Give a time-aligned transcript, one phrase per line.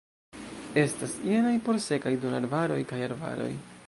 [0.85, 3.51] Estas jenaj por sekaj duonarbaroj kaj arbaroj.